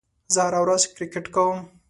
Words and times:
زه 0.33 0.41
هره 0.45 0.59
ورځ 0.63 0.81
کرېکټ 0.95 1.25
کوم. 1.35 1.57